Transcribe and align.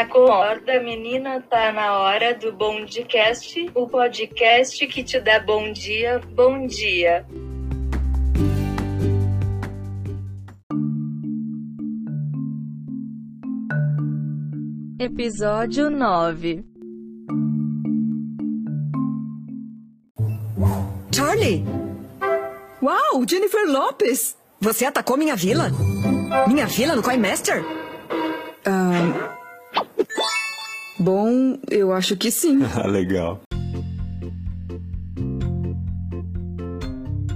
Acorda, 0.00 0.80
menina, 0.80 1.42
tá 1.42 1.70
na 1.72 1.98
hora 1.98 2.34
do 2.34 2.50
Bondcast, 2.52 3.70
o 3.74 3.86
podcast 3.86 4.86
que 4.86 5.04
te 5.04 5.20
dá 5.20 5.38
bom 5.38 5.70
dia, 5.72 6.18
bom 6.34 6.66
dia. 6.66 7.26
Episódio 14.98 15.90
9 15.90 16.64
Charlie! 21.14 21.62
Uau, 22.82 23.28
Jennifer 23.28 23.66
Lopes! 23.66 24.34
Você 24.62 24.86
atacou 24.86 25.18
minha 25.18 25.36
vila? 25.36 25.70
Minha 26.48 26.66
vila 26.66 26.96
no 26.96 27.02
Coinmaster? 27.02 27.62
Ah, 28.64 29.39
bom, 31.00 31.58
eu 31.70 31.92
acho 31.92 32.16
que 32.16 32.30
sim. 32.30 32.58
Ah, 32.76 32.86
legal. 32.86 33.40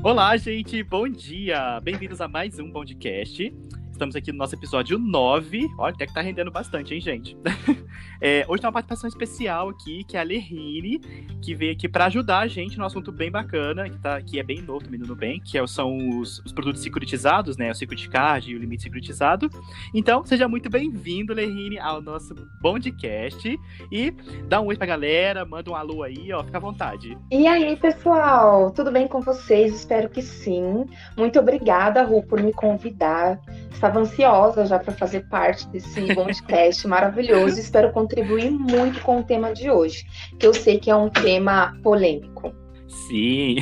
Olá, 0.02 0.36
gente, 0.36 0.82
bom 0.82 1.08
dia! 1.08 1.80
Bem-vindos 1.80 2.20
a 2.20 2.28
mais 2.28 2.58
um 2.58 2.70
podcast. 2.70 3.54
Estamos 3.94 4.16
aqui 4.16 4.32
no 4.32 4.38
nosso 4.38 4.56
episódio 4.56 4.98
9. 4.98 5.70
Olha, 5.78 5.94
até 5.94 6.04
que 6.04 6.12
tá 6.12 6.20
rendendo 6.20 6.50
bastante, 6.50 6.92
hein, 6.92 7.00
gente? 7.00 7.38
é, 8.20 8.44
hoje 8.48 8.60
tem 8.60 8.66
uma 8.66 8.72
participação 8.72 9.06
especial 9.06 9.68
aqui, 9.68 10.02
que 10.02 10.16
é 10.16 10.20
a 10.20 10.24
Lerine, 10.24 10.98
que 11.40 11.54
veio 11.54 11.70
aqui 11.70 11.88
para 11.88 12.06
ajudar 12.06 12.40
a 12.40 12.48
gente 12.48 12.76
num 12.76 12.84
assunto 12.84 13.12
bem 13.12 13.30
bacana, 13.30 13.88
que, 13.88 13.96
tá, 13.96 14.20
que 14.20 14.40
é 14.40 14.42
bem 14.42 14.60
novo 14.60 14.84
também 14.84 14.98
no 14.98 15.14
bem, 15.14 15.40
que 15.40 15.56
é, 15.56 15.64
são 15.68 15.96
os, 16.18 16.40
os, 16.40 16.52
produtos 16.52 16.82
securitizados, 16.82 17.56
né? 17.56 17.70
O 17.70 17.74
Security 17.74 18.08
Card 18.08 18.50
e 18.50 18.56
o 18.56 18.58
limite 18.58 18.82
securitizado. 18.82 19.48
Então, 19.94 20.26
seja 20.26 20.48
muito 20.48 20.68
bem-vindo, 20.68 21.32
Lerine, 21.32 21.78
ao 21.78 22.02
nosso 22.02 22.34
Bondcast. 22.60 23.56
E 23.92 24.10
dá 24.48 24.60
um 24.60 24.66
oi 24.66 24.76
pra 24.76 24.88
galera, 24.88 25.44
manda 25.44 25.70
um 25.70 25.76
alô 25.76 26.02
aí, 26.02 26.32
ó, 26.32 26.42
fica 26.42 26.58
à 26.58 26.60
vontade. 26.60 27.16
E 27.30 27.46
aí, 27.46 27.76
pessoal, 27.76 28.72
tudo 28.72 28.90
bem 28.90 29.06
com 29.06 29.20
vocês? 29.20 29.72
Espero 29.72 30.08
que 30.08 30.20
sim. 30.20 30.84
Muito 31.16 31.38
obrigada, 31.38 32.02
Ru, 32.02 32.24
por 32.24 32.42
me 32.42 32.52
convidar 32.52 33.40
estava 33.84 34.00
ansiosa 34.00 34.64
já 34.64 34.78
para 34.78 34.94
fazer 34.94 35.28
parte 35.28 35.68
desse 35.68 36.14
podcast 36.14 36.86
maravilhoso. 36.88 37.60
Espero 37.60 37.92
contribuir 37.92 38.50
muito 38.50 39.00
com 39.02 39.20
o 39.20 39.22
tema 39.22 39.52
de 39.52 39.70
hoje, 39.70 40.06
que 40.38 40.46
eu 40.46 40.54
sei 40.54 40.78
que 40.78 40.90
é 40.90 40.96
um 40.96 41.10
tema 41.10 41.76
polêmico. 41.82 42.63
Sim. 42.86 43.56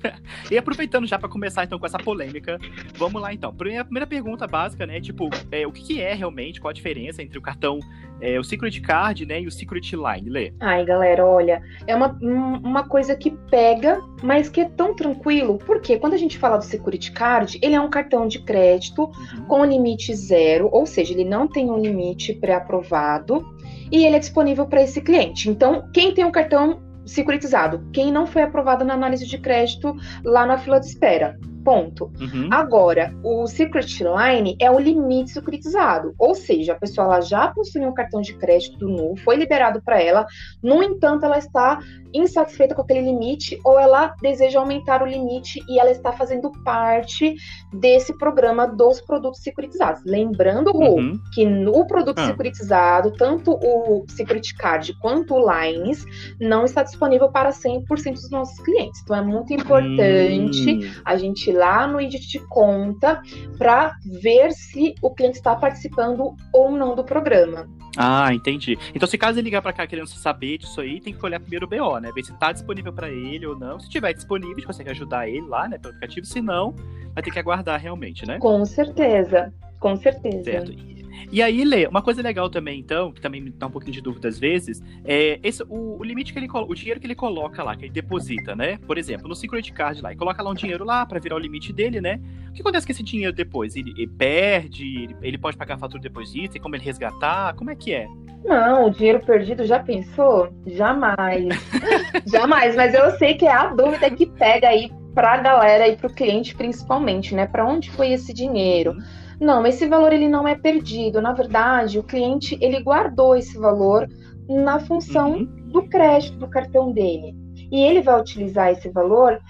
e 0.50 0.58
aproveitando 0.58 1.06
já 1.06 1.18
para 1.18 1.28
começar 1.28 1.64
então 1.64 1.78
com 1.78 1.86
essa 1.86 1.98
polêmica, 1.98 2.58
vamos 2.96 3.20
lá 3.20 3.32
então. 3.32 3.54
Primeira, 3.54 3.84
primeira 3.84 4.06
pergunta 4.06 4.46
básica, 4.46 4.86
né? 4.86 5.00
Tipo, 5.00 5.28
é, 5.50 5.66
o 5.66 5.72
que, 5.72 5.82
que, 5.82 6.00
é 6.00 6.14
realmente, 6.14 6.60
qual 6.60 6.70
a 6.70 6.74
diferença 6.74 7.22
entre 7.22 7.38
o 7.38 7.42
cartão, 7.42 7.78
é, 8.20 8.38
o 8.38 8.44
Secret 8.44 8.80
Card, 8.80 9.26
né, 9.26 9.40
e 9.40 9.46
o 9.46 9.50
Secret 9.50 9.92
Line, 9.92 10.30
Lê? 10.30 10.52
Ai, 10.60 10.84
galera, 10.84 11.24
olha, 11.24 11.62
é 11.86 11.94
uma, 11.94 12.18
uma 12.20 12.88
coisa 12.88 13.14
que 13.14 13.30
pega, 13.50 14.00
mas 14.22 14.48
que 14.48 14.60
é 14.60 14.68
tão 14.68 14.94
tranquilo, 14.94 15.58
porque 15.58 15.98
quando 15.98 16.14
a 16.14 16.18
gente 16.18 16.38
fala 16.38 16.56
do 16.56 16.64
Security 16.64 17.12
Card, 17.12 17.58
ele 17.62 17.74
é 17.74 17.80
um 17.80 17.90
cartão 17.90 18.26
de 18.26 18.40
crédito 18.40 19.04
uhum. 19.04 19.44
com 19.46 19.64
limite 19.64 20.14
zero, 20.14 20.68
ou 20.72 20.86
seja, 20.86 21.12
ele 21.12 21.24
não 21.24 21.46
tem 21.46 21.70
um 21.70 21.78
limite 21.78 22.34
pré-aprovado 22.34 23.54
e 23.90 24.04
ele 24.04 24.16
é 24.16 24.18
disponível 24.18 24.66
para 24.66 24.82
esse 24.82 25.00
cliente. 25.00 25.48
Então, 25.48 25.88
quem 25.92 26.12
tem 26.12 26.24
um 26.24 26.32
cartão 26.32 26.80
securitizado, 27.06 27.86
quem 27.92 28.12
não 28.12 28.26
foi 28.26 28.42
aprovado 28.42 28.84
na 28.84 28.94
análise 28.94 29.26
de 29.26 29.38
crédito 29.38 29.96
lá 30.24 30.46
na 30.46 30.58
fila 30.58 30.80
de 30.80 30.86
espera. 30.86 31.38
Ponto. 31.64 32.12
Uhum. 32.20 32.48
Agora, 32.50 33.14
o 33.22 33.46
Secret 33.46 33.86
Line 34.00 34.56
é 34.60 34.70
o 34.70 34.78
limite 34.78 35.30
securitizado, 35.30 36.14
ou 36.18 36.34
seja, 36.34 36.72
a 36.72 36.78
pessoa 36.78 37.06
ela 37.06 37.20
já 37.20 37.48
possui 37.48 37.84
um 37.86 37.94
cartão 37.94 38.20
de 38.20 38.34
crédito 38.34 38.78
do 38.78 38.88
NU, 38.88 39.16
foi 39.24 39.36
liberado 39.36 39.80
para 39.82 40.00
ela, 40.00 40.26
no 40.62 40.82
entanto, 40.82 41.24
ela 41.24 41.38
está 41.38 41.78
insatisfeita 42.14 42.74
com 42.74 42.82
aquele 42.82 43.00
limite 43.00 43.58
ou 43.64 43.78
ela 43.78 44.14
deseja 44.22 44.60
aumentar 44.60 45.02
o 45.02 45.06
limite 45.06 45.60
e 45.68 45.80
ela 45.80 45.90
está 45.90 46.12
fazendo 46.12 46.50
parte 46.62 47.34
desse 47.72 48.16
programa 48.16 48.66
dos 48.66 49.00
produtos 49.00 49.40
securitizados. 49.40 50.02
Lembrando, 50.04 50.70
Ru, 50.70 50.96
uhum. 50.96 51.18
que 51.34 51.44
no 51.44 51.86
produto 51.86 52.20
ah. 52.20 52.26
securitizado, 52.26 53.12
tanto 53.12 53.52
o 53.52 54.04
Security 54.08 54.54
Card 54.56 54.94
quanto 55.00 55.34
o 55.34 55.50
Lines 55.50 56.04
não 56.40 56.64
está 56.64 56.82
disponível 56.82 57.28
para 57.30 57.50
100% 57.50 58.12
dos 58.12 58.30
nossos 58.30 58.58
clientes. 58.60 59.00
Então 59.02 59.16
é 59.16 59.22
muito 59.22 59.52
importante 59.52 60.70
uhum. 60.70 60.92
a 61.04 61.16
gente 61.16 61.50
lá 61.54 61.86
no 61.86 62.00
edit 62.00 62.28
de 62.28 62.38
conta 62.48 63.22
para 63.56 63.96
ver 64.04 64.52
se 64.52 64.94
o 65.00 65.10
cliente 65.10 65.36
está 65.36 65.54
participando 65.54 66.34
ou 66.52 66.70
não 66.70 66.94
do 66.94 67.04
programa. 67.04 67.68
Ah, 67.96 68.34
entendi. 68.34 68.76
Então, 68.94 69.08
se 69.08 69.16
caso 69.16 69.38
ele 69.38 69.44
ligar 69.44 69.62
para 69.62 69.72
cá 69.72 69.86
querendo 69.86 70.08
saber 70.08 70.58
disso 70.58 70.80
aí, 70.80 71.00
tem 71.00 71.14
que 71.14 71.24
olhar 71.24 71.38
primeiro 71.38 71.66
o 71.66 71.68
BO, 71.68 72.00
né? 72.00 72.10
Ver 72.12 72.24
se 72.24 72.32
tá 72.34 72.50
disponível 72.50 72.92
para 72.92 73.08
ele 73.08 73.46
ou 73.46 73.56
não. 73.56 73.78
Se 73.78 73.88
tiver 73.88 74.12
disponível, 74.12 74.52
a 74.52 74.58
gente 74.58 74.66
consegue 74.66 74.90
ajudar 74.90 75.28
ele 75.28 75.46
lá, 75.46 75.68
né, 75.68 75.78
pelo 75.78 75.94
aplicativo. 75.94 76.26
Se 76.26 76.40
não, 76.40 76.74
vai 77.14 77.22
ter 77.22 77.30
que 77.30 77.38
aguardar 77.38 77.80
realmente, 77.80 78.26
né? 78.26 78.38
Com 78.38 78.64
certeza. 78.64 79.52
Com 79.78 79.96
certeza. 79.96 80.44
Certo. 80.44 80.93
E 81.30 81.42
aí, 81.42 81.64
Lê, 81.64 81.86
uma 81.86 82.02
coisa 82.02 82.22
legal 82.22 82.48
também, 82.48 82.78
então, 82.78 83.12
que 83.12 83.20
também 83.20 83.40
me 83.40 83.50
dá 83.50 83.66
um 83.66 83.70
pouquinho 83.70 83.92
de 83.92 84.00
dúvida 84.00 84.28
às 84.28 84.38
vezes, 84.38 84.82
é 85.04 85.38
esse, 85.42 85.62
o, 85.64 85.98
o 85.98 86.04
limite 86.04 86.32
que 86.32 86.38
ele 86.38 86.48
o 86.52 86.74
dinheiro 86.74 87.00
que 87.00 87.06
ele 87.06 87.14
coloca 87.14 87.62
lá, 87.62 87.76
que 87.76 87.84
ele 87.84 87.92
deposita, 87.92 88.54
né? 88.54 88.78
Por 88.86 88.98
exemplo, 88.98 89.28
no 89.28 89.34
Secret 89.34 89.72
Card 89.72 90.00
lá, 90.00 90.10
ele 90.10 90.18
coloca 90.18 90.42
lá 90.42 90.50
um 90.50 90.54
dinheiro 90.54 90.84
lá 90.84 91.04
para 91.04 91.18
virar 91.18 91.36
o 91.36 91.38
limite 91.38 91.72
dele, 91.72 92.00
né? 92.00 92.20
O 92.50 92.52
que 92.52 92.60
acontece 92.60 92.86
com 92.86 92.92
esse 92.92 93.02
dinheiro 93.02 93.34
depois? 93.34 93.74
Ele, 93.74 93.92
ele 93.96 94.06
perde, 94.06 94.84
ele, 95.04 95.16
ele, 95.22 95.38
pode 95.38 95.56
pagar 95.56 95.74
a 95.74 95.78
fatura 95.78 96.00
depois 96.00 96.30
disso, 96.32 96.52
tem 96.52 96.62
como 96.62 96.76
ele 96.76 96.84
resgatar? 96.84 97.54
Como 97.54 97.70
é 97.70 97.74
que 97.74 97.92
é? 97.92 98.06
Não, 98.44 98.86
o 98.86 98.90
dinheiro 98.90 99.20
perdido 99.20 99.64
já 99.64 99.80
pensou? 99.80 100.52
Jamais. 100.66 101.48
Jamais, 102.30 102.76
mas 102.76 102.94
eu 102.94 103.10
sei 103.12 103.34
que 103.34 103.46
é 103.46 103.52
a 103.52 103.68
dúvida 103.68 104.10
que 104.10 104.26
pega 104.26 104.68
aí 104.68 104.92
pra 105.14 105.38
galera 105.38 105.88
e 105.88 105.96
pro 105.96 106.12
cliente 106.12 106.54
principalmente, 106.54 107.34
né? 107.34 107.46
Para 107.46 107.66
onde 107.66 107.90
foi 107.90 108.12
esse 108.12 108.32
dinheiro? 108.32 108.92
Uhum 108.92 109.23
não, 109.40 109.66
esse 109.66 109.86
valor 109.86 110.12
ele 110.12 110.28
não 110.28 110.46
é 110.46 110.54
perdido. 110.54 111.20
Na 111.20 111.32
verdade, 111.32 111.98
o 111.98 112.02
cliente 112.02 112.56
ele 112.60 112.82
guardou 112.82 113.36
esse 113.36 113.58
valor 113.58 114.08
na 114.48 114.78
função 114.78 115.32
uhum. 115.32 115.44
do 115.66 115.82
crédito 115.88 116.38
do 116.38 116.48
cartão 116.48 116.92
dele. 116.92 117.34
E 117.70 117.82
ele 117.82 118.02
vai 118.02 118.20
utilizar 118.20 118.70
esse 118.70 118.88
valor 118.88 119.40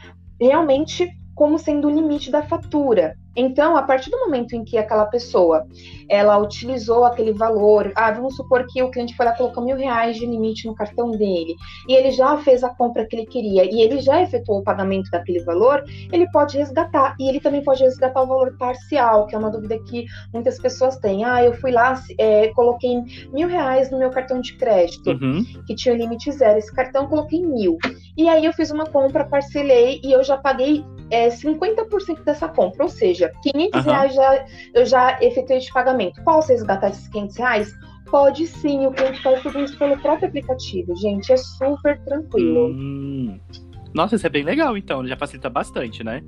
realmente 0.41 1.09
como 1.34 1.59
sendo 1.59 1.89
o 1.89 1.91
limite 1.91 2.31
da 2.31 2.43
fatura. 2.43 3.17
Então, 3.37 3.77
a 3.77 3.83
partir 3.83 4.11
do 4.11 4.19
momento 4.21 4.55
em 4.55 4.65
que 4.65 4.78
aquela 4.78 5.06
pessoa 5.06 5.67
ela 6.09 6.39
utilizou 6.39 7.05
aquele 7.05 7.33
valor, 7.33 7.93
ah, 7.95 8.11
vamos 8.12 8.37
supor 8.37 8.67
que 8.67 8.83
o 8.83 8.91
cliente 8.91 9.17
foi 9.17 9.27
lá 9.27 9.33
colocou 9.33 9.65
mil 9.65 9.77
reais 9.77 10.17
de 10.17 10.27
limite 10.27 10.67
no 10.67 10.75
cartão 10.75 11.11
dele 11.11 11.55
e 11.89 11.94
ele 11.94 12.11
já 12.11 12.37
fez 12.39 12.62
a 12.62 12.69
compra 12.69 13.06
que 13.06 13.17
ele 13.17 13.27
queria 13.27 13.65
e 13.65 13.81
ele 13.81 14.00
já 14.00 14.23
efetuou 14.23 14.61
o 14.61 14.62
pagamento 14.62 15.11
daquele 15.11 15.41
valor, 15.41 15.84
ele 16.12 16.31
pode 16.31 16.56
resgatar 16.59 17.17
e 17.19 17.28
ele 17.28 17.41
também 17.41 17.62
pode 17.62 17.83
resgatar 17.83 18.23
o 18.23 18.27
valor 18.27 18.56
parcial, 18.59 19.27
que 19.27 19.34
é 19.34 19.39
uma 19.39 19.50
dúvida 19.50 19.78
que 19.78 20.05
muitas 20.33 20.59
pessoas 20.59 20.97
têm. 20.99 21.25
Ah, 21.25 21.43
eu 21.43 21.55
fui 21.55 21.71
lá, 21.71 22.00
é, 22.19 22.49
coloquei 22.49 23.03
mil 23.33 23.49
reais 23.49 23.91
no 23.91 23.99
meu 23.99 24.11
cartão 24.11 24.41
de 24.41 24.56
crédito 24.56 25.11
uhum. 25.11 25.44
que 25.67 25.75
tinha 25.75 25.94
limite 25.94 26.31
zero. 26.33 26.59
Esse 26.59 26.73
cartão 26.75 27.06
coloquei 27.06 27.44
mil 27.44 27.78
e 28.17 28.28
aí 28.28 28.44
eu 28.44 28.53
fiz 28.53 28.71
uma 28.71 28.87
compra, 28.87 29.25
parcelei 29.25 30.00
e 30.05 30.12
eu 30.12 30.23
já 30.23 30.37
paguei 30.37 30.84
é, 31.11 31.29
50% 31.29 32.25
dessa 32.25 32.49
compra, 32.49 32.85
ou 32.85 32.89
seja, 32.89 33.33
500 33.43 33.75
uhum. 33.75 33.93
reais 33.93 34.15
já, 34.15 34.47
eu 34.75 34.87
já 34.87 35.19
efetuei 35.21 35.59
de 35.59 35.73
pagamento. 35.73 36.23
Posso 36.25 36.49
resgatar 36.49 36.89
esses 36.89 37.09
500 37.09 37.37
reais? 37.37 37.73
Pode 38.11 38.47
sim, 38.47 38.87
o 38.87 38.93
cliente 38.93 39.23
faz 39.23 39.43
tudo 39.43 39.61
isso 39.61 39.77
pelo 39.79 39.99
próprio 39.99 40.29
aplicativo, 40.29 40.95
gente, 40.97 41.33
é 41.33 41.37
super 41.37 41.99
tranquilo. 42.05 42.69
Hum. 42.69 43.41
Nossa, 43.95 44.17
isso 44.17 44.27
é 44.27 44.31
bem 44.31 44.45
legal, 44.45 44.77
então, 44.77 45.07
já 45.07 45.17
facilita 45.17 45.49
bastante, 45.49 46.05
né? 46.05 46.23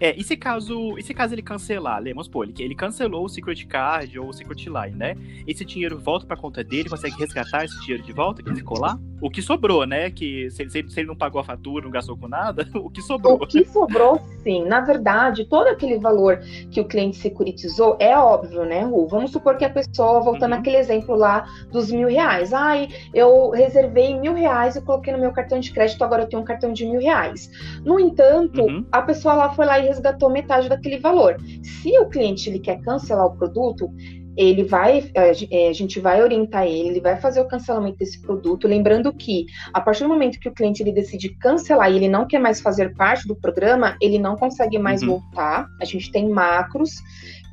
É, 0.00 0.18
e 0.18 0.24
se 0.24 0.34
caso, 0.34 0.98
e 0.98 1.02
se 1.02 1.12
caso 1.12 1.34
ele 1.34 1.42
cancelar, 1.42 2.02
vamos 2.02 2.24
supor, 2.24 2.48
ele, 2.48 2.54
ele 2.58 2.74
cancelou 2.74 3.26
o 3.26 3.28
Secret 3.28 3.66
Card 3.66 4.18
ou 4.18 4.28
o 4.28 4.32
Secret 4.32 4.64
Line, 4.64 4.96
né? 4.96 5.14
Esse 5.46 5.62
dinheiro 5.62 5.98
volta 5.98 6.24
pra 6.24 6.38
conta 6.38 6.64
dele, 6.64 6.88
consegue 6.88 7.16
resgatar 7.18 7.66
esse 7.66 7.78
dinheiro 7.82 8.02
de 8.02 8.12
volta, 8.12 8.42
quer 8.42 8.50
dizer, 8.50 8.64
colar? 8.64 8.98
O 9.20 9.28
que 9.28 9.42
sobrou, 9.42 9.84
né? 9.84 10.10
Que 10.10 10.50
se, 10.50 10.70
se, 10.70 10.88
se, 10.88 11.00
ele 11.00 11.08
não 11.08 11.16
pagou 11.16 11.42
a 11.42 11.44
fatura, 11.44 11.84
não 11.84 11.90
gastou 11.90 12.16
com 12.16 12.26
nada, 12.26 12.66
o 12.74 12.88
que 12.88 13.02
sobrou. 13.02 13.34
O 13.34 13.46
que 13.46 13.62
sobrou, 13.66 14.18
sim. 14.42 14.64
Na 14.64 14.80
verdade, 14.80 15.44
todo 15.44 15.66
aquele 15.66 15.98
valor 15.98 16.40
que 16.70 16.80
o 16.80 16.86
cliente 16.86 17.18
securitizou 17.18 17.98
é 18.00 18.16
óbvio, 18.16 18.64
né, 18.64 18.82
Ru? 18.82 19.06
Vamos 19.06 19.30
supor 19.30 19.58
que 19.58 19.66
a 19.66 19.70
pessoa, 19.70 20.20
voltando 20.20 20.56
uhum. 20.56 20.62
exemplo 20.66 21.14
lá 21.14 21.46
dos 21.70 21.92
mil 21.92 22.08
reais. 22.08 22.54
Ai, 22.54 22.88
eu 23.12 23.50
reservei 23.50 24.18
mil 24.18 24.32
reais 24.32 24.76
e 24.76 24.80
coloquei 24.80 25.12
no 25.12 25.18
meu 25.18 25.32
cartão 25.32 25.60
de 25.60 25.70
crédito, 25.70 26.02
agora 26.02 26.22
eu 26.22 26.28
tenho 26.28 26.40
um 26.40 26.44
cartão 26.44 26.72
de 26.72 26.86
mil 26.86 27.00
reais. 27.00 27.50
No 27.84 28.00
entanto, 28.00 28.62
uhum. 28.62 28.86
a 28.90 29.02
pessoa 29.02 29.34
lá 29.34 29.50
foi 29.50 29.66
lá 29.66 29.78
e 29.78 29.89
resgatou 29.90 30.30
metade 30.30 30.68
daquele 30.68 30.98
valor. 30.98 31.36
Se 31.62 31.98
o 31.98 32.06
cliente 32.08 32.48
ele 32.48 32.58
quer 32.58 32.80
cancelar 32.80 33.26
o 33.26 33.36
produto, 33.36 33.90
ele 34.36 34.64
vai, 34.64 35.10
a 35.16 35.72
gente 35.72 36.00
vai 36.00 36.22
orientar 36.22 36.64
ele, 36.64 36.88
ele 36.88 37.00
vai 37.00 37.16
fazer 37.16 37.40
o 37.40 37.48
cancelamento 37.48 37.98
desse 37.98 38.22
produto, 38.22 38.68
lembrando 38.68 39.12
que 39.12 39.44
a 39.74 39.80
partir 39.80 40.04
do 40.04 40.08
momento 40.08 40.38
que 40.38 40.48
o 40.48 40.54
cliente 40.54 40.82
ele 40.82 40.92
decide 40.92 41.30
cancelar 41.36 41.90
e 41.90 41.96
ele 41.96 42.08
não 42.08 42.26
quer 42.26 42.38
mais 42.38 42.60
fazer 42.60 42.94
parte 42.94 43.26
do 43.26 43.34
programa, 43.34 43.96
ele 44.00 44.18
não 44.18 44.36
consegue 44.36 44.78
mais 44.78 45.02
uhum. 45.02 45.20
voltar. 45.20 45.66
A 45.80 45.84
gente 45.84 46.10
tem 46.10 46.28
macros 46.28 46.92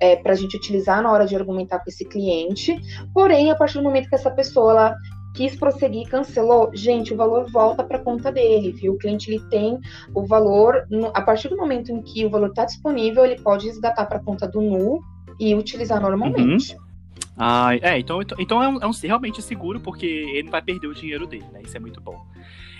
é, 0.01 0.16
para 0.16 0.34
a 0.34 0.36
gente 0.36 0.56
utilizar 0.56 1.01
na 1.01 1.12
hora 1.12 1.25
de 1.25 1.36
argumentar 1.36 1.80
com 1.80 1.89
esse 1.89 2.06
cliente. 2.06 2.80
Porém, 3.13 3.51
a 3.51 3.56
partir 3.56 3.80
do 3.80 3.84
momento 3.84 4.07
que 4.07 4.16
essa 4.16 4.31
pessoa 4.31 4.72
ela 4.72 4.95
quis 5.38 5.56
prosseguir, 5.56 6.10
cancelou, 6.10 6.72
gente, 6.74 7.13
o 7.13 7.16
valor 7.16 7.50
volta 7.51 7.84
para 7.84 7.98
a 7.98 8.04
conta 8.04 8.31
dele, 8.31 8.72
viu? 8.72 8.94
O 8.94 8.98
cliente 8.98 9.30
ele 9.30 9.39
tem 9.51 9.80
o 10.16 10.25
valor, 10.25 10.88
no, 10.89 11.07
a 11.13 11.22
partir 11.22 11.48
do 11.48 11.56
momento 11.56 11.92
em 11.92 12.01
que 12.01 12.25
o 12.25 12.30
valor 12.30 12.50
está 12.50 12.66
disponível, 12.66 13.24
ele 13.24 13.39
pode 13.39 13.68
resgatar 13.68 14.06
para 14.06 14.18
a 14.18 14.24
conta 14.24 14.48
do 14.48 14.60
NU 14.60 15.00
e 15.39 15.54
utilizar 15.54 16.01
normalmente. 16.01 16.74
Uhum. 16.74 16.88
Ah, 17.38 17.69
é, 17.80 18.00
então, 18.00 18.19
então, 18.19 18.38
então 18.42 18.63
é, 18.63 18.68
um, 18.68 18.81
é 18.81 18.88
um, 18.88 18.92
realmente 19.04 19.39
seguro, 19.44 19.80
porque 19.80 20.07
ele 20.07 20.44
não 20.44 20.51
vai 20.51 20.62
perder 20.62 20.88
o 20.88 20.95
dinheiro 20.95 21.28
dele, 21.28 21.45
né? 21.54 21.62
Isso 21.63 21.78
é 21.78 21.80
muito 21.80 22.01
bom. 22.01 22.19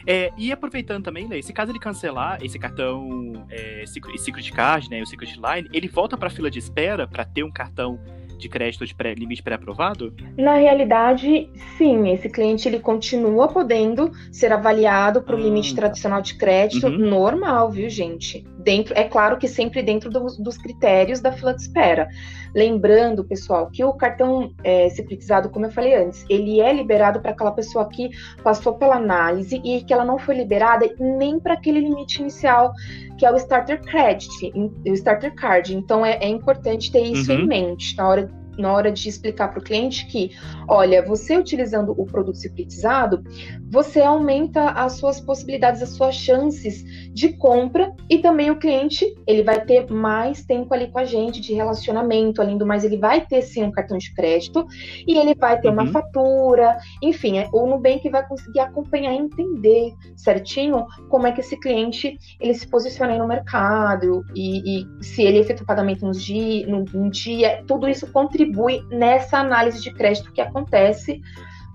É, 0.08 0.34
e 0.36 0.52
aproveitando 0.52 1.04
também, 1.04 1.28
né, 1.28 1.40
se 1.44 1.54
caso 1.54 1.72
ele 1.72 1.80
cancelar 1.80 2.40
esse 2.42 2.58
cartão 2.58 3.46
é, 3.52 3.84
Secret 3.86 4.52
Card, 4.52 4.90
né, 4.90 5.02
o 5.02 5.06
Secret 5.06 5.36
Line, 5.36 5.70
ele 5.72 5.88
volta 5.88 6.18
para 6.18 6.28
a 6.28 6.32
fila 6.32 6.50
de 6.50 6.58
espera 6.58 7.06
para 7.06 7.24
ter 7.24 7.44
um 7.44 7.52
cartão 7.52 8.00
de 8.38 8.50
crédito 8.50 8.86
de 8.86 8.94
pré, 8.94 9.14
limite 9.14 9.42
pré-aprovado? 9.44 10.14
Na 10.38 10.56
realidade, 10.56 11.50
sim. 11.78 12.10
Esse 12.10 12.30
cliente 12.30 12.68
ele 12.68 12.80
continua 12.80 13.48
podendo 13.48 14.12
ser 14.32 14.52
avaliado 14.52 15.22
para 15.22 15.36
o 15.36 15.40
ah, 15.40 15.42
limite 15.42 15.74
tá. 15.74 15.82
tradicional 15.82 16.22
de 16.22 16.36
crédito 16.36 16.88
uhum. 16.88 16.98
normal, 16.98 17.72
viu, 17.72 17.90
gente? 17.90 18.46
Dentro, 18.68 18.94
é 18.98 19.06
claro 19.06 19.38
que 19.38 19.48
sempre 19.48 19.82
dentro 19.82 20.10
do, 20.10 20.26
dos 20.44 20.58
critérios 20.58 21.22
da 21.22 21.32
fila 21.32 21.54
de 21.54 21.62
espera. 21.62 22.10
Lembrando, 22.54 23.24
pessoal, 23.24 23.70
que 23.72 23.82
o 23.82 23.94
cartão 23.94 24.52
é, 24.62 24.90
securitizado, 24.90 25.50
como 25.50 25.68
eu 25.68 25.72
falei 25.72 25.96
antes, 25.96 26.26
ele 26.30 26.60
é 26.60 26.74
liberado 26.74 27.22
para 27.22 27.32
aquela 27.32 27.54
pessoa 27.54 27.88
que 27.88 28.10
passou 28.44 28.74
pela 28.74 28.98
análise 28.98 29.62
e 29.64 29.86
que 29.86 29.94
ela 29.94 30.04
não 30.04 30.20
foi 30.20 30.36
liberada 30.36 30.86
nem 31.00 31.40
para 31.40 31.54
aquele 31.54 31.80
limite 31.80 32.20
inicial 32.20 32.74
que 33.18 33.26
é 33.26 33.32
o 33.32 33.38
Starter 33.38 33.82
Credit, 33.84 34.52
o 34.54 34.94
Starter 34.96 35.34
Card. 35.34 35.74
Então 35.74 36.06
é, 36.06 36.18
é 36.18 36.28
importante 36.28 36.92
ter 36.92 37.04
isso 37.04 37.32
uhum. 37.32 37.40
em 37.40 37.48
mente 37.48 37.96
na 37.96 38.06
hora 38.06 38.30
na 38.58 38.74
hora 38.74 38.92
de 38.92 39.08
explicar 39.08 39.50
para 39.50 39.60
o 39.60 39.64
cliente 39.64 40.06
que, 40.08 40.32
olha, 40.68 41.06
você 41.06 41.38
utilizando 41.38 41.94
o 41.98 42.06
produto 42.06 42.38
securitizado, 42.38 43.24
você 43.70 44.02
aumenta 44.02 44.72
as 44.72 44.94
suas 44.94 45.20
possibilidades, 45.20 45.82
as 45.82 45.90
suas 45.90 46.16
chances 46.16 46.84
de 47.14 47.34
compra 47.34 47.94
e 48.10 48.20
também 48.20 48.50
o 48.52 48.58
cliente, 48.58 49.06
ele 49.26 49.44
vai 49.44 49.64
ter 49.64 49.92
mais 49.92 50.46
tempo 50.46 50.74
ali 50.74 50.88
com 50.88 51.00
a 51.00 51.06
gente 51.06 51.42
de 51.42 51.54
relacionamento, 51.54 52.42
além 52.42 52.58
do 52.58 52.66
mais, 52.66 52.84
ele 52.84 52.98
vai 52.98 53.26
ter 53.26 53.42
sim 53.42 53.64
um 53.64 53.72
cartão 53.72 53.98
de 53.98 54.14
crédito 54.14 54.66
e 55.06 55.18
ele 55.18 55.36
vai 55.36 55.60
ter 55.60 55.68
uhum. 55.68 55.74
uma 55.74 55.88
fatura, 55.88 56.78
enfim, 57.02 57.40
é, 57.40 57.48
o 57.54 57.68
Nubank 57.68 58.10
vai 58.10 58.28
conseguir 58.28 58.60
acompanhar 58.60 59.14
e 59.14 59.18
entender 59.18 59.94
certinho 60.16 60.86
como 61.10 61.28
é 61.28 61.32
que 61.32 61.42
esse 61.42 61.60
cliente 61.60 62.18
ele 62.40 62.54
se 62.54 62.68
posiciona 62.68 63.18
no 63.18 63.28
mercado 63.28 64.24
e, 64.36 64.82
e 64.82 65.04
se 65.04 65.24
ele 65.24 65.40
efetua 65.40 65.66
pagamento 65.66 66.06
nos 66.06 66.24
dia, 66.24 66.68
no, 66.68 66.86
no 66.94 67.10
dia, 67.10 67.64
tudo 67.68 67.88
isso 67.88 68.08
contribui 68.12 68.47
contribui 68.48 68.84
nessa 68.90 69.40
análise 69.40 69.82
de 69.82 69.92
crédito 69.92 70.32
que 70.32 70.42
acontece 70.42 71.22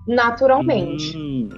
naturalmente. 0.07 1.15
Hum. 1.17 1.49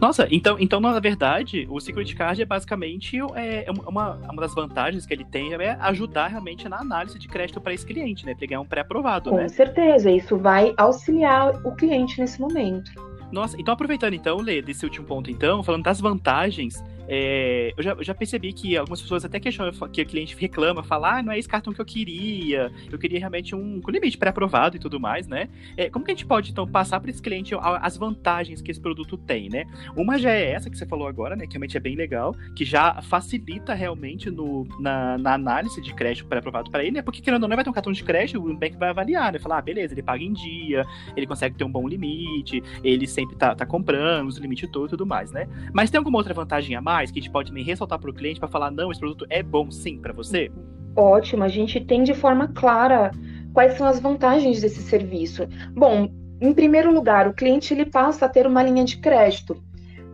Nossa, 0.00 0.26
então, 0.30 0.56
então, 0.58 0.80
na 0.80 0.98
verdade, 0.98 1.66
o 1.68 1.78
Secret 1.78 2.14
Card 2.14 2.40
é 2.40 2.44
basicamente 2.46 3.18
é, 3.34 3.64
é 3.66 3.70
uma, 3.70 4.14
uma 4.14 4.40
das 4.40 4.54
vantagens 4.54 5.04
que 5.04 5.12
ele 5.12 5.24
tem 5.24 5.52
é 5.52 5.76
ajudar 5.80 6.28
realmente 6.28 6.68
na 6.68 6.80
análise 6.80 7.18
de 7.18 7.28
crédito 7.28 7.60
para 7.60 7.74
esse 7.74 7.84
cliente, 7.84 8.24
né? 8.24 8.34
Pegar 8.34 8.60
um 8.60 8.64
pré-aprovado, 8.64 9.30
Com 9.30 9.36
né? 9.36 9.48
certeza, 9.48 10.10
isso 10.10 10.38
vai 10.38 10.72
auxiliar 10.78 11.54
o 11.66 11.72
cliente 11.72 12.18
nesse 12.18 12.40
momento. 12.40 12.90
Nossa, 13.30 13.60
então 13.60 13.74
aproveitando 13.74 14.14
então, 14.14 14.38
Lê, 14.38 14.62
desse 14.62 14.84
último 14.84 15.06
ponto 15.06 15.30
então, 15.30 15.62
falando 15.62 15.82
das 15.82 16.00
vantagens, 16.00 16.82
é, 17.08 17.72
eu, 17.76 17.82
já, 17.82 17.92
eu, 17.92 18.04
já, 18.04 18.14
percebi 18.14 18.52
que 18.52 18.76
algumas 18.76 19.00
pessoas 19.00 19.24
até 19.24 19.38
questionam 19.38 19.72
que 19.88 20.02
o 20.02 20.06
cliente 20.06 20.36
reclama, 20.36 20.82
fala, 20.82 21.18
ah, 21.18 21.22
não 21.22 21.32
é 21.32 21.38
esse 21.38 21.48
cartão 21.48 21.72
que 21.72 21.80
eu 21.80 21.84
queria, 21.84 22.72
eu 22.90 22.98
queria 22.98 23.18
realmente 23.18 23.54
um 23.54 23.80
com 23.80 23.90
limite 23.90 24.16
pré-aprovado 24.16 24.76
e 24.76 24.80
tudo 24.80 24.98
mais, 24.98 25.26
né? 25.26 25.48
É, 25.76 25.90
como 25.90 26.04
que 26.04 26.10
a 26.10 26.14
gente 26.14 26.26
pode, 26.26 26.50
então, 26.50 26.66
passar 26.66 27.00
para 27.00 27.10
esse 27.10 27.20
cliente 27.20 27.54
as 27.80 27.96
vantagens 27.96 28.60
que 28.62 28.70
esse 28.70 28.80
produto 28.80 29.16
tem, 29.16 29.48
né? 29.48 29.64
Uma 29.96 30.18
já 30.18 30.30
é 30.30 30.52
essa 30.52 30.70
que 30.70 30.76
você 30.76 30.86
falou 30.86 31.06
agora, 31.06 31.36
né? 31.36 31.46
Que 31.46 31.54
realmente 31.54 31.76
é 31.76 31.80
bem 31.80 31.96
legal, 31.96 32.34
que 32.54 32.64
já 32.64 33.00
facilita 33.02 33.74
realmente 33.74 34.30
no, 34.30 34.66
na, 34.80 35.18
na 35.18 35.34
análise 35.34 35.80
de 35.80 35.92
crédito 35.94 36.26
pré-aprovado 36.26 36.70
para 36.70 36.82
ele, 36.82 36.92
né? 36.92 37.02
Porque 37.02 37.20
querendo 37.20 37.42
ou 37.42 37.48
não, 37.48 37.54
vai 37.54 37.64
ter 37.64 37.70
um 37.70 37.74
cartão 37.74 37.92
de 37.92 38.02
crédito, 38.02 38.44
o 38.44 38.56
bank 38.56 38.76
vai 38.76 38.90
avaliar, 38.90 39.32
né? 39.32 39.38
Falar, 39.38 39.58
ah, 39.58 39.62
beleza, 39.62 39.94
ele 39.94 40.02
paga 40.02 40.22
em 40.22 40.32
dia, 40.32 40.84
ele 41.16 41.26
consegue 41.26 41.56
ter 41.56 41.64
um 41.64 41.70
bom 41.70 41.86
limite, 41.86 42.62
ele 42.82 43.06
sempre 43.06 43.36
tá, 43.36 43.54
tá 43.54 43.66
comprando 43.66 44.28
os 44.28 44.38
limites 44.38 44.68
todo 44.70 44.86
e 44.86 44.90
tudo 44.90 45.06
mais, 45.06 45.30
né? 45.30 45.48
Mas 45.72 45.90
tem 45.90 45.98
alguma 45.98 46.18
outra 46.18 46.34
vantagem 46.34 46.76
a 46.76 46.80
mais? 46.80 46.93
Mais 46.94 47.10
que 47.10 47.18
a 47.18 47.22
gente 47.22 47.32
pode 47.32 47.52
me 47.52 47.60
ressaltar 47.60 47.98
para 47.98 48.08
o 48.08 48.14
cliente 48.14 48.38
para 48.38 48.48
falar, 48.48 48.70
não, 48.70 48.92
esse 48.92 49.00
produto 49.00 49.26
é 49.28 49.42
bom 49.42 49.68
sim 49.68 49.98
para 49.98 50.12
você? 50.12 50.48
Ótimo, 50.94 51.42
a 51.42 51.48
gente 51.48 51.80
tem 51.80 52.04
de 52.04 52.14
forma 52.14 52.46
clara 52.46 53.10
quais 53.52 53.76
são 53.76 53.84
as 53.84 53.98
vantagens 53.98 54.60
desse 54.60 54.80
serviço. 54.80 55.48
Bom, 55.74 56.08
em 56.40 56.54
primeiro 56.54 56.94
lugar, 56.94 57.26
o 57.26 57.34
cliente 57.34 57.74
ele 57.74 57.84
passa 57.84 58.26
a 58.26 58.28
ter 58.28 58.46
uma 58.46 58.62
linha 58.62 58.84
de 58.84 58.98
crédito. 58.98 59.60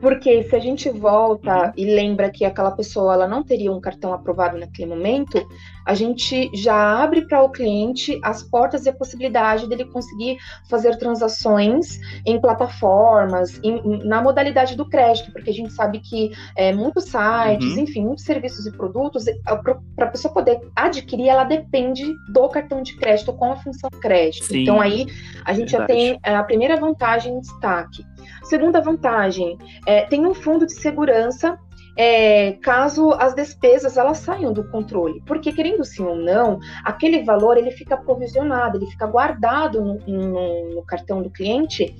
Porque 0.00 0.42
se 0.44 0.56
a 0.56 0.58
gente 0.58 0.88
volta 0.88 1.66
uhum. 1.66 1.72
e 1.76 1.84
lembra 1.84 2.30
que 2.30 2.46
aquela 2.46 2.70
pessoa 2.70 3.12
ela 3.12 3.28
não 3.28 3.42
teria 3.42 3.70
um 3.70 3.78
cartão 3.78 4.14
aprovado 4.14 4.56
naquele 4.56 4.88
momento, 4.88 5.46
a 5.84 5.94
gente 5.94 6.50
já 6.54 7.02
abre 7.02 7.22
para 7.22 7.42
o 7.42 7.50
cliente 7.50 8.20
as 8.22 8.42
portas 8.42 8.86
e 8.86 8.88
a 8.88 8.92
possibilidade 8.92 9.68
dele 9.68 9.84
conseguir 9.84 10.38
fazer 10.68 10.96
transações 10.96 11.98
em 12.26 12.40
plataformas, 12.40 13.58
em, 13.62 14.06
na 14.06 14.22
modalidade 14.22 14.76
do 14.76 14.88
crédito, 14.88 15.32
porque 15.32 15.50
a 15.50 15.54
gente 15.54 15.72
sabe 15.72 16.00
que 16.00 16.30
é, 16.56 16.72
muitos 16.72 17.04
sites, 17.04 17.74
uhum. 17.74 17.80
enfim, 17.80 18.04
muitos 18.04 18.24
serviços 18.24 18.66
e 18.66 18.72
produtos, 18.72 19.26
é, 19.26 19.34
para 19.44 20.06
a 20.06 20.10
pessoa 20.10 20.32
poder 20.32 20.60
adquirir, 20.74 21.28
ela 21.28 21.44
depende 21.44 22.04
do 22.32 22.48
cartão 22.48 22.82
de 22.82 22.96
crédito 22.96 23.32
com 23.32 23.52
a 23.52 23.56
função 23.56 23.90
crédito. 24.00 24.44
Sim. 24.44 24.62
Então 24.62 24.80
aí 24.80 25.06
a 25.44 25.52
gente 25.52 25.70
Verdade. 25.70 25.92
já 25.92 25.98
tem 25.98 26.20
é, 26.24 26.36
a 26.36 26.42
primeira 26.42 26.76
vantagem 26.76 27.34
em 27.34 27.40
destaque. 27.40 28.04
Segunda 28.44 28.80
vantagem, 28.80 29.56
é, 29.86 30.02
tem 30.06 30.26
um 30.26 30.34
fundo 30.34 30.66
de 30.66 30.74
segurança 30.74 31.58
é, 32.02 32.52
caso 32.62 33.12
as 33.12 33.34
despesas 33.34 33.98
elas 33.98 34.16
saiam 34.16 34.54
do 34.54 34.66
controle, 34.70 35.22
porque 35.26 35.52
querendo 35.52 35.84
sim 35.84 36.02
ou 36.02 36.16
não, 36.16 36.58
aquele 36.82 37.22
valor 37.22 37.58
ele 37.58 37.70
fica 37.70 37.94
provisionado, 37.94 38.78
ele 38.78 38.86
fica 38.86 39.06
guardado 39.06 39.82
no, 39.82 39.98
no, 40.06 40.74
no 40.76 40.82
cartão 40.86 41.20
do 41.20 41.28
cliente 41.28 41.94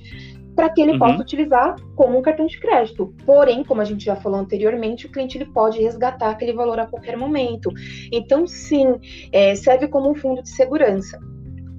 para 0.56 0.70
que 0.70 0.81
ele 0.81 0.93
uhum. 0.93 0.99
possa 0.99 1.20
utilizar 1.20 1.76
como 1.94 2.19
um 2.19 2.23
cartão 2.23 2.47
de 2.47 2.58
crédito. 2.58 3.14
Porém, 3.26 3.62
como 3.62 3.82
a 3.82 3.85
gente 3.85 4.02
já 4.02 4.17
falou 4.17 4.41
anteriormente, 4.41 5.05
o 5.05 5.12
cliente 5.12 5.37
ele 5.37 5.52
pode 5.52 5.82
resgatar 5.82 6.31
aquele 6.31 6.55
valor 6.55 6.79
a 6.79 6.87
qualquer 6.87 7.19
momento. 7.19 7.70
Então, 8.11 8.46
sim, 8.46 8.99
é, 9.31 9.55
serve 9.55 9.87
como 9.87 10.11
um 10.11 10.14
fundo 10.14 10.43
de 10.43 10.49
segurança. 10.49 11.20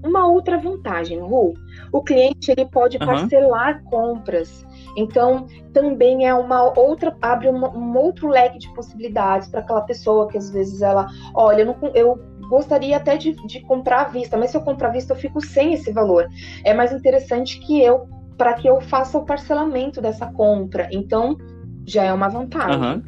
Uma 0.03 0.27
outra 0.27 0.57
vantagem, 0.57 1.19
Ru, 1.19 1.53
o 1.91 2.01
cliente 2.01 2.51
ele 2.51 2.65
pode 2.65 2.97
uhum. 2.97 3.05
parcelar 3.05 3.83
compras. 3.83 4.65
Então, 4.97 5.47
também 5.73 6.27
é 6.27 6.33
uma 6.33 6.77
outra, 6.77 7.15
abre 7.21 7.47
uma, 7.47 7.69
um 7.69 7.95
outro 7.97 8.27
leque 8.27 8.57
de 8.57 8.73
possibilidades 8.73 9.47
para 9.47 9.61
aquela 9.61 9.81
pessoa 9.81 10.27
que 10.27 10.37
às 10.37 10.49
vezes 10.49 10.81
ela, 10.81 11.07
olha, 11.35 11.61
eu, 11.61 11.65
não, 11.67 11.77
eu 11.93 12.19
gostaria 12.49 12.97
até 12.97 13.15
de, 13.15 13.33
de, 13.47 13.61
comprar 13.61 14.01
à 14.01 14.03
vista, 14.05 14.37
mas 14.37 14.51
se 14.51 14.57
eu 14.57 14.61
comprar 14.61 14.89
à 14.89 14.91
vista 14.91 15.13
eu 15.13 15.17
fico 15.17 15.39
sem 15.39 15.73
esse 15.73 15.91
valor. 15.91 16.27
É 16.65 16.73
mais 16.73 16.91
interessante 16.91 17.59
que 17.59 17.81
eu, 17.81 18.07
para 18.37 18.53
que 18.53 18.67
eu 18.67 18.81
faça 18.81 19.17
o 19.17 19.25
parcelamento 19.25 20.01
dessa 20.01 20.25
compra. 20.25 20.89
Então, 20.91 21.37
já 21.85 22.03
é 22.03 22.13
uma 22.13 22.27
vantagem. 22.27 22.81
Uhum. 22.81 23.03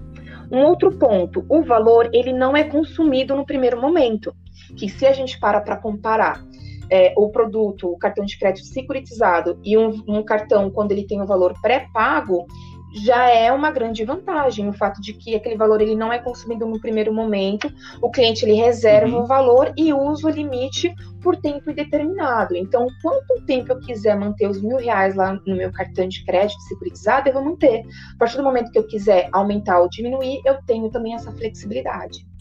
Um 0.51 0.63
outro 0.65 0.91
ponto, 0.91 1.45
o 1.49 1.63
valor 1.63 2.09
ele 2.13 2.31
não 2.31 2.55
é 2.55 2.63
consumido 2.63 3.35
no 3.35 3.45
primeiro 3.45 3.81
momento. 3.81 4.33
Que 4.77 4.87
se 4.87 5.05
a 5.05 5.11
gente 5.11 5.39
para 5.39 5.59
para 5.59 5.77
comparar 5.77 6.43
é, 6.89 7.13
o 7.17 7.29
produto, 7.29 7.91
o 7.91 7.97
cartão 7.97 8.25
de 8.25 8.37
crédito 8.37 8.65
securitizado 8.65 9.59
e 9.63 9.77
um, 9.77 10.03
um 10.07 10.23
cartão 10.23 10.69
quando 10.69 10.91
ele 10.91 11.05
tem 11.05 11.21
o 11.21 11.25
valor 11.25 11.53
pré-pago, 11.61 12.45
já 12.93 13.27
é 13.27 13.51
uma 13.51 13.71
grande 13.71 14.05
vantagem 14.05 14.69
o 14.69 14.73
fato 14.73 15.01
de 15.01 15.13
que 15.13 15.35
aquele 15.35 15.57
valor 15.57 15.81
ele 15.81 15.95
não 15.95 16.13
é 16.13 16.19
consumido 16.19 16.65
no 16.65 16.79
primeiro 16.79 17.11
momento, 17.11 17.71
o 18.01 18.11
cliente 18.11 18.45
ele 18.45 18.53
reserva 18.53 19.15
uhum. 19.15 19.23
o 19.23 19.25
valor 19.25 19.73
e 19.75 19.91
usa 19.91 20.27
o 20.27 20.29
limite 20.29 20.93
por 21.21 21.35
tempo 21.35 21.71
indeterminado. 21.71 22.55
Então, 22.55 22.85
quanto 23.01 23.43
tempo 23.45 23.71
eu 23.71 23.79
quiser 23.79 24.15
manter 24.15 24.47
os 24.47 24.61
mil 24.61 24.77
reais 24.77 25.15
lá 25.15 25.39
no 25.45 25.55
meu 25.55 25.71
cartão 25.71 26.07
de 26.07 26.23
crédito 26.23 26.61
securitizado, 26.61 27.27
eu 27.27 27.33
vou 27.33 27.43
manter. 27.43 27.83
A 28.13 28.17
partir 28.19 28.37
do 28.37 28.43
momento 28.43 28.71
que 28.71 28.77
eu 28.77 28.85
quiser 28.85 29.27
aumentar 29.31 29.79
ou 29.79 29.89
diminuir, 29.89 30.41
eu 30.45 30.61
tenho 30.67 30.89
também 30.91 31.15
essa 31.15 31.31
flexibilidade. 31.31 32.32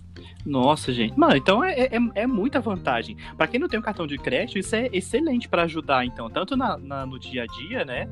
Nossa, 0.45 0.93
gente. 0.93 1.19
Mano, 1.19 1.37
então 1.37 1.63
é, 1.63 1.73
é, 1.73 1.91
é 2.15 2.27
muita 2.27 2.61
vantagem. 2.61 3.17
Para 3.37 3.47
quem 3.47 3.61
não 3.61 3.69
tem 3.69 3.79
um 3.79 3.83
cartão 3.83 4.07
de 4.07 4.19
crédito, 4.19 4.59
isso 4.59 4.75
é 4.75 4.89
excelente 4.93 5.49
para 5.49 5.63
ajudar, 5.63 6.05
então, 6.05 6.29
tanto 6.29 6.57
na, 6.57 6.77
na, 6.77 7.07
no 7.07 7.19
dia 7.19 7.45
a 7.45 7.47
dia, 7.47 7.85
né? 7.85 8.09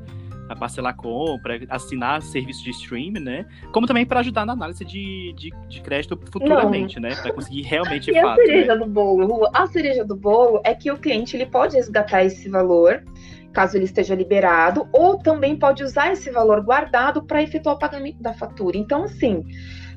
a 0.51 0.55
parcelar 0.55 0.95
compra, 0.95 1.59
assinar 1.69 2.21
serviço 2.21 2.63
de 2.63 2.71
streaming, 2.71 3.21
né? 3.21 3.45
Como 3.71 3.87
também 3.87 4.05
para 4.05 4.19
ajudar 4.19 4.45
na 4.45 4.51
análise 4.51 4.83
de, 4.83 5.33
de, 5.33 5.49
de 5.69 5.81
crédito 5.81 6.19
futuramente, 6.29 6.99
Não. 6.99 7.09
né? 7.09 7.15
Para 7.15 7.31
conseguir 7.31 7.61
realmente. 7.61 8.11
e 8.11 8.21
fato, 8.21 8.41
a 8.41 8.45
cereja 8.45 8.75
né? 8.75 8.85
do 8.85 8.85
bolo? 8.85 9.49
A 9.53 9.67
cereja 9.67 10.03
do 10.03 10.15
bolo 10.15 10.61
é 10.65 10.73
que 10.73 10.91
o 10.91 10.97
cliente 10.97 11.37
ele 11.37 11.45
pode 11.45 11.75
resgatar 11.75 12.25
esse 12.25 12.49
valor 12.49 13.03
caso 13.53 13.75
ele 13.75 13.83
esteja 13.83 14.15
liberado, 14.15 14.87
ou 14.93 15.17
também 15.17 15.57
pode 15.57 15.83
usar 15.83 16.13
esse 16.13 16.31
valor 16.31 16.63
guardado 16.63 17.23
para 17.23 17.43
efetuar 17.43 17.75
o 17.75 17.79
pagamento 17.79 18.21
da 18.21 18.33
fatura. 18.33 18.77
Então, 18.77 19.03
assim, 19.03 19.43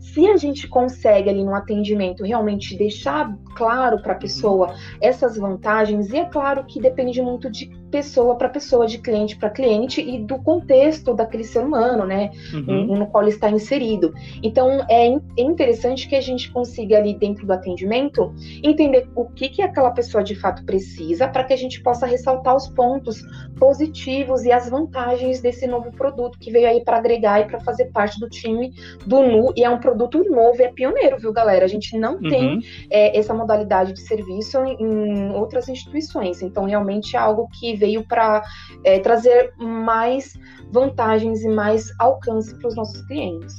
se 0.05 0.27
a 0.27 0.37
gente 0.37 0.69
consegue 0.69 1.31
ali 1.31 1.43
no 1.43 1.55
atendimento 1.55 2.25
realmente 2.25 2.77
deixar 2.77 3.35
claro 3.57 4.01
para 4.03 4.13
a 4.13 4.17
pessoa 4.17 4.75
essas 5.01 5.39
vantagens, 5.39 6.13
e 6.13 6.19
é 6.19 6.27
claro 6.27 6.65
que 6.67 6.79
depende 6.79 7.23
muito 7.23 7.51
de 7.51 7.71
pessoa 7.95 8.35
para 8.35 8.49
pessoa, 8.49 8.89
de 8.89 8.99
cliente 8.99 9.37
para 9.37 9.49
cliente 9.49 10.01
e 10.01 10.19
do 10.19 10.37
contexto 10.43 11.15
daquele 11.15 11.45
ser 11.45 11.61
humano, 11.61 12.05
né, 12.05 12.33
uhum. 12.53 12.99
no 12.99 13.07
qual 13.07 13.23
ele 13.23 13.31
está 13.31 13.49
inserido. 13.49 14.13
Então 14.43 14.85
é, 14.91 15.07
é, 15.07 15.21
interessante 15.41 16.09
que 16.09 16.17
a 16.17 16.21
gente 16.21 16.51
consiga 16.51 16.99
ali 16.99 17.15
dentro 17.15 17.47
do 17.47 17.53
atendimento 17.53 18.35
entender 18.65 19.09
o 19.15 19.27
que 19.27 19.49
que 19.49 19.63
aquela 19.63 19.93
pessoa 19.93 20.25
de 20.25 20.35
fato 20.35 20.65
precisa 20.65 21.29
para 21.29 21.45
que 21.45 21.53
a 21.53 21.57
gente 21.57 21.81
possa 21.85 22.05
ressaltar 22.05 22.57
os 22.57 22.67
pontos 22.67 23.23
positivos 23.61 24.43
e 24.45 24.51
as 24.51 24.69
vantagens 24.69 25.41
desse 25.41 25.65
novo 25.69 25.93
produto 25.93 26.37
que 26.41 26.51
veio 26.51 26.69
aí 26.69 26.83
para 26.83 26.97
agregar 26.97 27.43
e 27.43 27.45
para 27.45 27.61
fazer 27.61 27.93
parte 27.93 28.19
do 28.19 28.29
time 28.29 28.73
do 29.07 29.23
Nu 29.23 29.53
e 29.57 29.63
é 29.63 29.71
um 29.71 29.79
produto 29.79 30.19
novo, 30.25 30.61
é 30.61 30.67
pioneiro, 30.69 31.17
viu, 31.17 31.33
galera? 31.33 31.65
A 31.65 31.69
gente 31.69 31.97
não 31.97 32.15
uhum. 32.15 32.29
tem 32.29 32.59
é, 32.91 33.17
essa 33.17 33.33
modalidade 33.33 33.93
de 33.93 34.01
serviço 34.01 34.59
em, 34.65 34.83
em 34.83 35.31
outras 35.31 35.69
instituições, 35.69 36.43
então 36.43 36.65
realmente 36.65 37.15
é 37.15 37.21
algo 37.21 37.49
que 37.53 37.84
veio 37.85 38.03
para 38.07 38.43
é, 38.83 38.99
trazer 38.99 39.53
mais 39.59 40.35
vantagens 40.73 41.43
e 41.43 41.49
mais 41.49 41.93
alcance 41.99 42.57
para 42.59 42.69
os 42.69 42.77
nossos 42.77 43.01
clientes. 43.07 43.55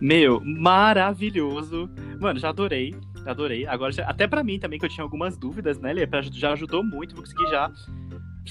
Meu, 0.00 0.42
maravilhoso. 0.44 1.88
Mano, 2.20 2.38
já 2.38 2.50
adorei. 2.50 2.94
Adorei. 3.24 3.66
Agora, 3.66 3.92
até 4.06 4.26
para 4.26 4.44
mim 4.44 4.58
também, 4.58 4.78
que 4.78 4.84
eu 4.84 4.90
tinha 4.90 5.02
algumas 5.02 5.36
dúvidas, 5.36 5.80
né, 5.80 5.92
Lê? 5.92 6.06
Já 6.32 6.52
ajudou 6.52 6.84
muito, 6.84 7.14
vou 7.14 7.24
conseguir 7.24 7.48
já 7.50 7.72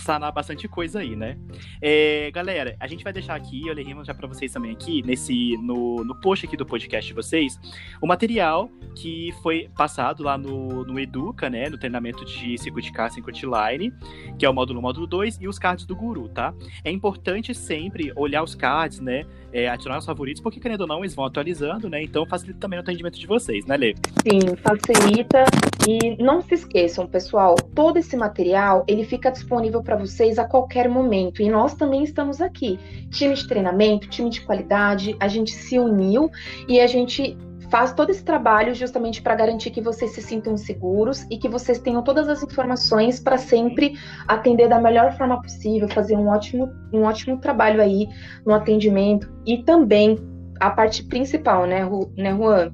sanar 0.01 0.31
bastante 0.31 0.67
coisa 0.67 0.99
aí, 0.99 1.15
né? 1.15 1.37
É, 1.81 2.29
galera, 2.31 2.75
a 2.79 2.87
gente 2.87 3.03
vai 3.03 3.13
deixar 3.13 3.35
aqui, 3.35 3.67
eu 3.67 3.73
leremos 3.73 4.07
já 4.07 4.13
para 4.13 4.27
vocês 4.27 4.51
também 4.51 4.71
aqui, 4.71 5.01
nesse, 5.03 5.57
no, 5.57 6.03
no 6.03 6.15
post 6.19 6.45
aqui 6.45 6.57
do 6.57 6.65
podcast 6.65 7.07
de 7.07 7.13
vocês, 7.13 7.59
o 8.01 8.07
material 8.07 8.69
que 8.95 9.33
foi 9.43 9.69
passado 9.75 10.23
lá 10.23 10.37
no, 10.37 10.85
no 10.85 10.99
Educa, 10.99 11.49
né? 11.49 11.69
No 11.69 11.77
treinamento 11.77 12.23
de 12.25 12.57
Circuit 12.57 12.91
Car, 12.91 13.11
Circuit 13.11 13.45
Line, 13.45 13.93
que 14.37 14.45
é 14.45 14.49
o 14.49 14.53
módulo 14.53 14.81
módulo 14.81 15.05
2, 15.05 15.39
e 15.41 15.47
os 15.47 15.59
cards 15.59 15.85
do 15.85 15.95
Guru, 15.95 16.29
tá? 16.29 16.53
É 16.83 16.91
importante 16.91 17.53
sempre 17.53 18.11
olhar 18.15 18.43
os 18.43 18.55
cards, 18.55 18.99
né? 18.99 19.25
É, 19.51 19.69
adicionar 19.69 19.99
os 19.99 20.05
favoritos, 20.05 20.41
porque 20.41 20.59
querendo 20.59 20.81
ou 20.81 20.87
não, 20.87 20.99
eles 20.99 21.13
vão 21.13 21.25
atualizando, 21.25 21.89
né? 21.89 22.01
Então 22.01 22.25
facilita 22.25 22.59
também 22.59 22.79
o 22.79 22.81
atendimento 22.81 23.19
de 23.19 23.27
vocês, 23.27 23.65
né, 23.65 23.77
Lê? 23.77 23.95
Sim, 24.23 24.55
facilita. 24.57 25.45
E 25.87 26.21
não 26.21 26.41
se 26.41 26.55
esqueçam, 26.55 27.05
pessoal, 27.05 27.55
todo 27.75 27.97
esse 27.97 28.17
material, 28.17 28.83
ele 28.87 29.05
fica 29.05 29.29
disponível 29.29 29.83
para 29.85 29.95
vocês 29.95 30.37
a 30.37 30.43
qualquer 30.43 30.89
momento. 30.89 31.41
E 31.41 31.49
nós 31.49 31.73
também 31.75 32.03
estamos 32.03 32.41
aqui. 32.41 32.77
Time 33.11 33.33
de 33.33 33.47
treinamento, 33.47 34.09
time 34.09 34.29
de 34.29 34.41
qualidade, 34.41 35.15
a 35.19 35.29
gente 35.29 35.51
se 35.51 35.79
uniu 35.79 36.29
e 36.67 36.81
a 36.81 36.87
gente 36.87 37.37
faz 37.69 37.93
todo 37.93 38.09
esse 38.09 38.23
trabalho 38.23 38.73
justamente 38.73 39.21
para 39.21 39.35
garantir 39.35 39.71
que 39.71 39.81
vocês 39.81 40.11
se 40.11 40.21
sintam 40.21 40.57
seguros 40.57 41.25
e 41.29 41.37
que 41.37 41.49
vocês 41.49 41.79
tenham 41.79 42.03
todas 42.03 42.27
as 42.27 42.43
informações 42.43 43.19
para 43.19 43.37
sempre 43.37 43.97
atender 44.27 44.67
da 44.67 44.79
melhor 44.79 45.15
forma 45.17 45.41
possível, 45.41 45.87
fazer 45.89 46.15
um 46.15 46.27
ótimo, 46.27 46.69
um 46.93 47.03
ótimo 47.03 47.37
trabalho 47.37 47.81
aí 47.81 48.07
no 48.45 48.53
atendimento 48.53 49.31
e 49.45 49.63
também 49.63 50.17
a 50.59 50.69
parte 50.69 51.03
principal, 51.03 51.65
né, 51.65 51.81
né 52.17 52.33
Juan? 52.35 52.71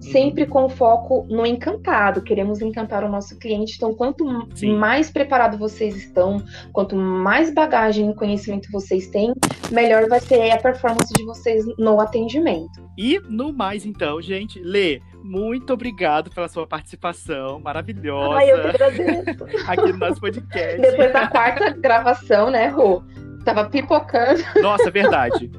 Sempre 0.00 0.46
com 0.46 0.68
foco 0.68 1.26
no 1.28 1.46
encantado. 1.46 2.22
Queremos 2.22 2.60
encantar 2.60 3.04
o 3.04 3.08
nosso 3.08 3.38
cliente. 3.38 3.74
Então, 3.76 3.94
quanto 3.94 4.24
Sim. 4.54 4.76
mais 4.76 5.10
preparado 5.10 5.58
vocês 5.58 5.96
estão, 5.96 6.42
quanto 6.72 6.96
mais 6.96 7.52
bagagem 7.52 8.10
e 8.10 8.14
conhecimento 8.14 8.70
vocês 8.72 9.08
têm, 9.08 9.32
melhor 9.70 10.08
vai 10.08 10.20
ser 10.20 10.50
a 10.50 10.58
performance 10.58 11.12
de 11.12 11.24
vocês 11.24 11.64
no 11.78 12.00
atendimento. 12.00 12.90
E 12.96 13.20
no 13.28 13.52
mais, 13.52 13.84
então, 13.84 14.20
gente, 14.20 14.60
Lê, 14.60 15.00
muito 15.22 15.72
obrigado 15.72 16.30
pela 16.30 16.48
sua 16.48 16.66
participação 16.66 17.60
maravilhosa. 17.60 18.34
Ai, 18.34 18.50
eu 18.50 18.60
que 18.60 18.68
agradeço. 18.68 19.44
aqui 19.68 19.92
no 19.92 19.98
nosso 19.98 20.20
podcast. 20.20 20.80
Depois 20.80 21.12
da 21.12 21.26
quarta 21.26 21.70
gravação, 21.70 22.50
né, 22.50 22.68
Rô? 22.68 23.02
Tava 23.44 23.68
pipocando. 23.68 24.42
Nossa, 24.60 24.90
verdade. 24.90 25.50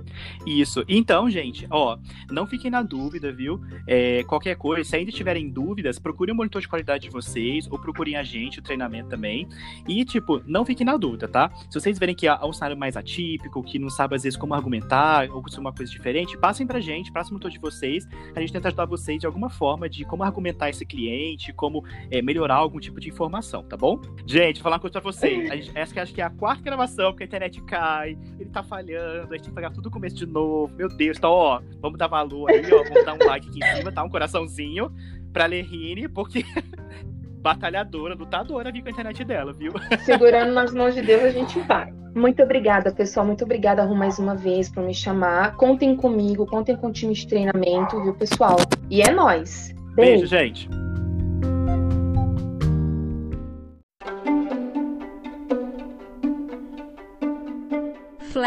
Isso. 0.45 0.83
Então, 0.87 1.29
gente, 1.29 1.67
ó, 1.69 1.97
não 2.29 2.45
fiquem 2.45 2.69
na 2.69 2.81
dúvida, 2.81 3.31
viu? 3.31 3.59
É, 3.87 4.23
qualquer 4.23 4.55
coisa, 4.55 4.87
se 4.87 4.95
ainda 4.95 5.11
tiverem 5.11 5.49
dúvidas, 5.49 5.99
procurem 5.99 6.33
o 6.33 6.37
monitor 6.37 6.61
de 6.61 6.67
qualidade 6.67 7.03
de 7.03 7.09
vocês, 7.09 7.67
ou 7.69 7.79
procurem 7.79 8.15
a 8.15 8.23
gente, 8.23 8.59
o 8.59 8.61
treinamento 8.61 9.09
também. 9.09 9.47
E, 9.87 10.05
tipo, 10.05 10.41
não 10.45 10.65
fiquem 10.65 10.85
na 10.85 10.97
dúvida, 10.97 11.27
tá? 11.27 11.51
Se 11.69 11.79
vocês 11.79 11.97
verem 11.97 12.15
que 12.15 12.27
há 12.27 12.45
um 12.45 12.53
cenário 12.53 12.77
mais 12.77 12.95
atípico, 12.95 13.63
que 13.63 13.79
não 13.79 13.89
sabe 13.89 14.15
às 14.15 14.23
vezes 14.23 14.37
como 14.37 14.53
argumentar, 14.53 15.29
ou 15.31 15.47
se 15.49 15.57
é 15.57 15.59
uma 15.59 15.73
coisa 15.73 15.91
diferente, 15.91 16.37
passem 16.37 16.65
pra 16.67 16.79
gente, 16.79 17.11
passem 17.11 17.31
o 17.31 17.33
monitor 17.33 17.51
de 17.51 17.59
vocês. 17.59 18.07
A 18.35 18.39
gente 18.39 18.53
tenta 18.53 18.67
ajudar 18.67 18.85
vocês 18.85 19.19
de 19.19 19.25
alguma 19.25 19.49
forma 19.49 19.89
de 19.89 20.05
como 20.05 20.23
argumentar 20.23 20.69
esse 20.69 20.85
cliente, 20.85 21.53
como 21.53 21.83
é, 22.09 22.21
melhorar 22.21 22.55
algum 22.55 22.79
tipo 22.79 22.99
de 22.99 23.09
informação, 23.09 23.63
tá 23.63 23.75
bom? 23.75 23.99
Gente, 24.25 24.55
vou 24.55 24.63
falar 24.63 24.75
uma 24.75 24.81
coisa 24.81 24.93
pra 24.93 25.11
vocês. 25.11 25.49
Gente, 25.49 25.71
essa 25.73 25.93
que 25.93 25.99
acho 25.99 26.13
que 26.13 26.21
é 26.21 26.23
a 26.23 26.29
quarta 26.29 26.63
gravação, 26.63 27.11
porque 27.11 27.23
a 27.23 27.27
internet 27.27 27.61
cai, 27.71 28.17
ele 28.37 28.49
tá 28.49 28.61
falhando, 28.61 29.33
a 29.33 29.37
gente 29.37 29.43
tem 29.43 29.49
que 29.49 29.51
pegar 29.51 29.69
tudo 29.69 29.83
do 29.83 29.91
começo 29.91 30.17
de 30.17 30.25
novo. 30.25 30.73
Meu 30.75 30.89
Deus, 30.89 31.17
então, 31.17 31.31
ó, 31.31 31.61
vamos 31.79 31.97
dar 31.97 32.07
valor 32.07 32.51
aí, 32.51 32.61
ó, 32.73 32.83
vamos 32.83 33.05
dar 33.05 33.13
um 33.13 33.25
like 33.25 33.47
aqui 33.47 33.59
em 33.63 33.77
cima, 33.77 33.91
tá? 33.93 34.03
Um 34.03 34.09
coraçãozinho 34.09 34.91
pra 35.31 35.45
Lerine, 35.45 36.09
porque 36.09 36.43
batalhadora, 37.39 38.13
lutadora 38.13 38.69
aqui 38.69 38.81
com 38.81 38.89
a 38.89 38.91
internet 38.91 39.23
dela, 39.23 39.53
viu? 39.53 39.71
Segurando 40.03 40.51
nas 40.53 40.73
mãos 40.73 40.93
de 40.93 41.01
Deus, 41.01 41.23
a 41.23 41.29
gente 41.29 41.57
vai. 41.61 41.93
Muito 42.13 42.43
obrigada, 42.43 42.91
pessoal. 42.91 43.25
Muito 43.25 43.45
obrigada, 43.45 43.85
Ru, 43.85 43.95
mais 43.95 44.19
uma 44.19 44.35
vez 44.35 44.69
por 44.69 44.83
me 44.83 44.93
chamar. 44.93 45.55
Contem 45.55 45.95
comigo, 45.95 46.45
contem 46.45 46.75
com 46.75 46.87
o 46.87 46.91
time 46.91 47.13
de 47.13 47.25
treinamento, 47.25 48.01
viu, 48.03 48.13
pessoal? 48.13 48.57
E 48.89 49.01
é 49.01 49.09
nós. 49.11 49.73
Beijo, 49.95 50.11
Beijo 50.11 50.27
gente. 50.27 50.90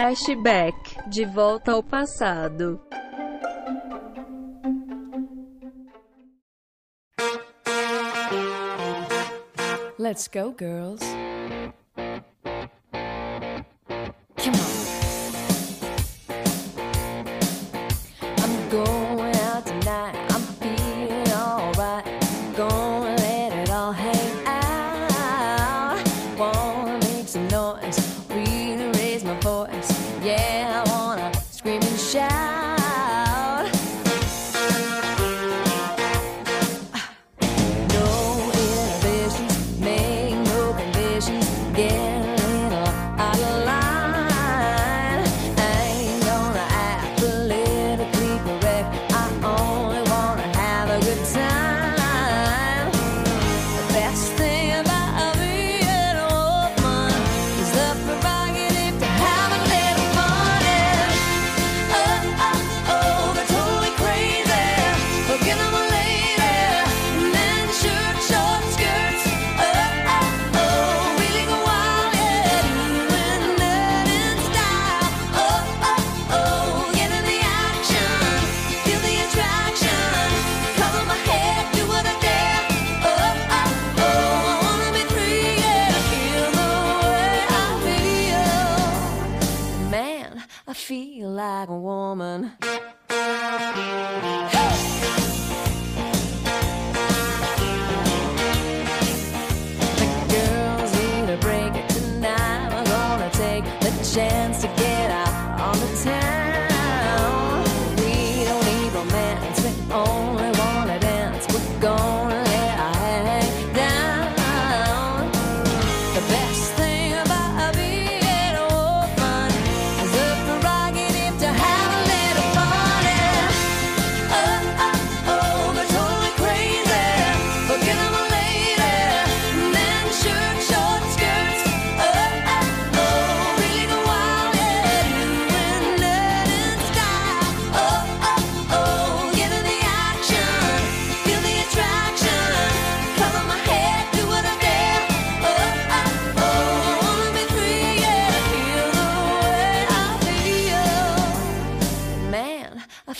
Flashback 0.04 1.08
De 1.08 1.24
volta 1.24 1.72
ao 1.72 1.82
passado. 1.82 2.78
Let's 9.98 10.28
go, 10.28 10.54
girls. 10.54 11.00
feel 14.36 14.73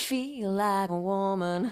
feel 0.05 0.51
like 0.51 0.91
a 0.91 0.95
woman. 0.95 1.71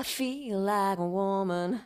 I 0.00 0.02
feel 0.02 0.60
like 0.60 0.98
a 0.98 1.06
woman. 1.06 1.82